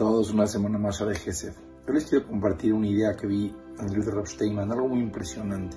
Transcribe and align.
todos 0.00 0.30
una 0.30 0.46
semana 0.46 0.78
más 0.78 0.98
de 0.98 1.14
Gesed. 1.14 1.52
Yo 1.86 1.92
les 1.92 2.06
quiero 2.06 2.26
compartir 2.26 2.72
una 2.72 2.86
idea 2.86 3.14
que 3.14 3.26
vi 3.26 3.54
en 3.78 3.84
el 3.84 3.92
libro 3.92 4.22
de 4.22 4.62
algo 4.62 4.88
muy 4.88 5.00
impresionante. 5.00 5.76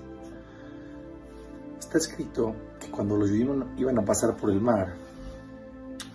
Está 1.77 1.97
escrito 1.97 2.55
que 2.79 2.89
cuando 2.89 3.17
los 3.17 3.29
judíos 3.29 3.65
iban 3.75 3.99
a 3.99 4.05
pasar 4.05 4.37
por 4.37 4.49
el 4.49 4.61
mar, 4.61 4.95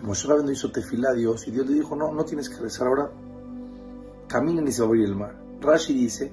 Moshe 0.00 0.27
Rabbeinu 0.27 0.53
hizo 0.53 0.73
tefilá 0.73 1.11
a 1.11 1.13
Dios 1.13 1.46
y 1.49 1.50
Dios 1.50 1.67
le 1.67 1.75
dijo, 1.75 1.95
no, 1.96 2.11
no 2.14 2.25
tienes 2.25 2.49
que 2.49 2.57
rezar 2.57 2.86
ahora, 2.86 3.11
caminen 4.27 4.67
y 4.67 4.72
se 4.72 4.81
va 4.81 4.86
a 4.86 4.89
abrir 4.89 5.04
el 5.04 5.14
mar. 5.14 5.36
Rashi 5.61 5.93
dice, 5.93 6.32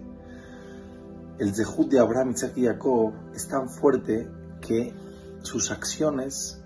el 1.39 1.53
Zehut 1.53 1.89
de 1.89 1.99
Abraham, 1.99 2.31
Isaac 2.31 2.53
y 2.55 2.67
Jacob 2.67 3.11
es 3.33 3.49
tan 3.49 3.67
fuerte 3.67 4.29
que 4.61 4.93
sus 5.41 5.71
acciones 5.71 6.57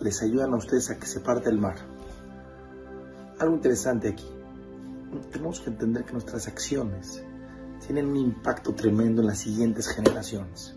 les 0.00 0.22
ayudan 0.22 0.54
a 0.54 0.56
ustedes 0.56 0.88
a 0.88 0.98
que 0.98 1.04
se 1.06 1.20
parte 1.20 1.50
el 1.50 1.58
mar. 1.58 1.76
Algo 3.40 3.54
interesante 3.54 4.08
aquí. 4.08 4.37
Tenemos 5.32 5.60
que 5.60 5.70
entender 5.70 6.04
que 6.04 6.12
nuestras 6.12 6.46
acciones 6.48 7.22
tienen 7.84 8.08
un 8.08 8.16
impacto 8.16 8.74
tremendo 8.74 9.22
en 9.22 9.28
las 9.28 9.38
siguientes 9.38 9.88
generaciones. 9.88 10.74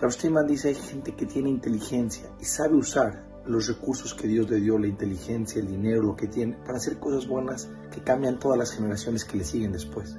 Rav 0.00 0.12
Steinman 0.12 0.46
dice 0.46 0.68
hay 0.68 0.74
gente 0.74 1.14
que 1.14 1.26
tiene 1.26 1.50
inteligencia 1.50 2.28
y 2.40 2.44
sabe 2.44 2.74
usar 2.74 3.24
los 3.46 3.68
recursos 3.68 4.14
que 4.14 4.26
Dios 4.26 4.50
le 4.50 4.60
dio, 4.60 4.78
la 4.78 4.86
inteligencia, 4.86 5.60
el 5.60 5.68
dinero, 5.68 6.02
lo 6.02 6.16
que 6.16 6.26
tiene, 6.26 6.56
para 6.64 6.78
hacer 6.78 6.98
cosas 6.98 7.28
buenas 7.28 7.68
que 7.92 8.02
cambian 8.02 8.38
todas 8.38 8.58
las 8.58 8.72
generaciones 8.72 9.24
que 9.24 9.36
le 9.36 9.44
siguen 9.44 9.72
después. 9.72 10.16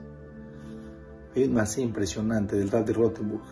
Hay 1.36 1.44
un 1.44 1.54
más 1.54 1.78
impresionante 1.78 2.56
del 2.56 2.72
Rab 2.72 2.86
de 2.86 2.94
Rottenburg, 2.94 3.44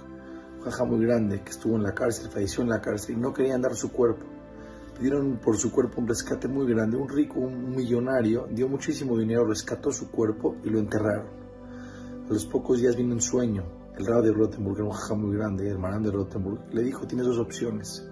un 0.65 0.89
muy 0.89 1.05
grande 1.05 1.41
que 1.41 1.51
estuvo 1.51 1.75
en 1.75 1.83
la 1.83 1.93
cárcel, 1.93 2.29
falleció 2.29 2.63
en 2.63 2.69
la 2.69 2.79
cárcel 2.79 3.17
y 3.17 3.19
no 3.19 3.33
querían 3.33 3.61
dar 3.61 3.75
su 3.75 3.91
cuerpo 3.91 4.25
pidieron 4.97 5.37
por 5.37 5.57
su 5.57 5.71
cuerpo 5.71 6.01
un 6.01 6.07
rescate 6.07 6.47
muy 6.47 6.67
grande. 6.67 6.97
Un 6.97 7.09
rico, 7.09 7.39
un 7.39 7.75
millonario, 7.75 8.47
dio 8.49 8.67
muchísimo 8.67 9.17
dinero, 9.17 9.45
rescató 9.45 9.91
su 9.91 10.09
cuerpo 10.09 10.55
y 10.63 10.69
lo 10.69 10.79
enterraron. 10.79 11.27
A 12.29 12.33
los 12.33 12.45
pocos 12.45 12.79
días 12.79 12.95
vino 12.95 13.13
un 13.13 13.21
sueño. 13.21 13.63
El 13.97 14.05
rabo 14.05 14.21
de 14.23 14.31
Rottenburg, 14.31 14.77
era 14.77 14.85
un 14.85 14.91
jaja 14.91 15.13
muy 15.13 15.35
grande, 15.35 15.69
el 15.69 15.77
marán 15.77 16.01
de 16.01 16.11
Rottenburg, 16.11 16.73
le 16.73 16.81
dijo, 16.81 17.05
tienes 17.05 17.27
dos 17.27 17.37
opciones. 17.37 18.09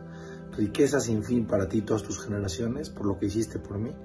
Riqueza 0.56 1.00
sin 1.00 1.24
fin 1.24 1.48
para 1.48 1.68
ti 1.68 1.80
y 1.80 1.82
todas 1.82 2.04
tus 2.04 2.24
generaciones, 2.24 2.90
por 2.90 3.06
lo 3.06 3.18
que 3.18 3.26
hiciste 3.26 3.58
por 3.58 3.80
mí. 3.80 3.96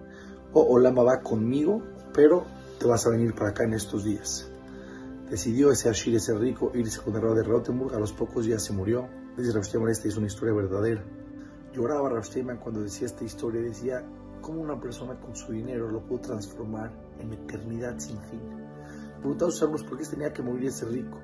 O 0.53 0.63
Olama 0.63 1.03
va 1.03 1.21
conmigo, 1.21 1.83
pero 2.15 2.47
te 2.79 2.87
vas 2.87 3.07
a 3.07 3.11
venir 3.11 3.35
para 3.35 3.51
acá 3.51 3.65
en 3.65 3.75
estos 3.75 4.05
días. 4.05 4.51
Decidió 5.29 5.73
ese 5.73 5.89
Ashir, 5.89 6.15
ese 6.15 6.35
rico, 6.35 6.71
irse 6.75 7.01
con 7.01 7.17
el 7.17 7.23
rabo 7.23 7.35
de 7.35 7.43
Rottenburg. 7.43 7.95
A 7.95 7.99
los 7.99 8.13
pocos 8.13 8.47
días 8.47 8.63
se 8.63 8.73
murió. 8.73 9.09
Es 9.37 10.17
una 10.17 10.27
historia 10.29 10.55
verdadera. 10.55 11.05
Lloraba 11.77 12.09
Rav 12.09 12.25
cuando 12.59 12.81
decía 12.81 13.07
esta 13.07 13.23
historia, 13.23 13.61
decía, 13.61 14.03
¿cómo 14.41 14.63
una 14.63 14.81
persona 14.81 15.21
con 15.21 15.37
su 15.37 15.53
dinero 15.53 15.91
lo 15.91 16.01
pudo 16.07 16.21
transformar 16.21 16.91
en 17.21 17.35
eternidad 17.35 17.99
sin 17.99 18.19
fin? 18.23 18.41
Preguntaba 19.19 19.51
a 19.51 19.85
por 19.85 19.99
qué 19.99 20.07
tenía 20.07 20.33
que 20.33 20.41
morir 20.41 20.69
ese 20.69 20.87
rico. 20.87 21.19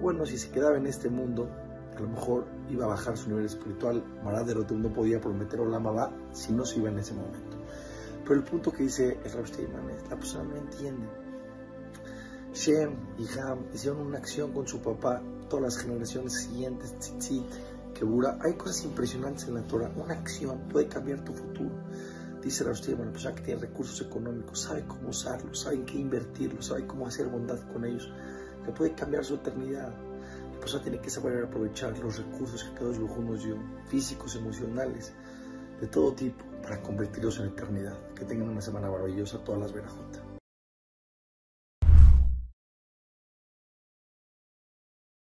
Bueno, 0.00 0.24
si 0.24 0.38
se 0.38 0.50
quedaba 0.50 0.78
en 0.78 0.86
este 0.86 1.10
mundo, 1.10 1.46
a 1.94 2.00
lo 2.00 2.08
mejor 2.08 2.46
iba 2.70 2.86
a 2.86 2.88
bajar 2.88 3.18
su 3.18 3.28
nivel 3.28 3.44
espiritual. 3.44 4.02
Maradero 4.24 4.64
no 4.70 4.90
podía 4.94 5.20
prometer 5.20 5.60
Olama 5.60 5.90
va 5.90 6.10
si 6.32 6.54
no 6.54 6.64
se 6.64 6.78
iba 6.78 6.88
en 6.88 6.98
ese 6.98 7.12
momento. 7.12 7.58
Pero 8.22 8.34
el 8.36 8.44
punto 8.44 8.72
que 8.72 8.84
dice 8.84 9.18
el 9.22 9.30
Rav 9.30 9.44
es, 9.44 10.08
la 10.08 10.16
persona 10.16 10.44
no 10.44 10.56
entiende. 10.56 11.06
Shem 12.54 12.96
y 13.18 13.38
Ham 13.38 13.66
hicieron 13.74 14.06
una 14.06 14.18
acción 14.18 14.52
con 14.52 14.66
su 14.66 14.80
papá, 14.80 15.20
todas 15.50 15.64
las 15.64 15.76
generaciones 15.76 16.32
siguientes, 16.32 16.98
tzitzit, 16.98 17.44
hay 18.40 18.54
cosas 18.54 18.84
impresionantes 18.84 19.46
en 19.46 19.54
la 19.54 19.62
Torah. 19.62 19.90
Una 19.96 20.14
acción 20.14 20.68
puede 20.68 20.88
cambiar 20.88 21.24
tu 21.24 21.32
futuro. 21.32 21.70
Dice 22.42 22.64
la 22.64 22.72
hostia, 22.72 22.96
una 22.96 23.12
persona 23.12 23.36
que 23.36 23.42
tiene 23.42 23.60
recursos 23.60 24.00
económicos, 24.00 24.62
sabe 24.62 24.84
cómo 24.86 25.10
usarlos, 25.10 25.60
sabe 25.60 25.76
en 25.76 25.86
qué 25.86 25.98
invertirlos, 25.98 26.66
sabe 26.66 26.86
cómo 26.86 27.06
hacer 27.06 27.28
bondad 27.28 27.60
con 27.72 27.84
ellos, 27.84 28.12
que 28.64 28.72
puede 28.72 28.94
cambiar 28.94 29.24
su 29.24 29.34
eternidad. 29.34 29.94
La 30.52 30.58
persona 30.58 30.82
tiene 30.82 31.00
que 31.00 31.10
saber 31.10 31.44
aprovechar 31.44 31.96
los 31.98 32.18
recursos 32.18 32.64
que 32.64 32.74
cada 32.74 32.90
uno 32.90 33.30
nos 33.30 33.44
dio, 33.44 33.56
físicos, 33.88 34.34
emocionales, 34.34 35.12
de 35.80 35.86
todo 35.86 36.12
tipo, 36.14 36.44
para 36.62 36.82
convertirlos 36.82 37.38
en 37.38 37.46
eternidad. 37.46 37.96
Que 38.14 38.24
tengan 38.24 38.48
una 38.48 38.60
semana 38.60 38.90
maravillosa 38.90 39.38
todas 39.44 39.60
las 39.60 39.72
verajotas. 39.72 40.21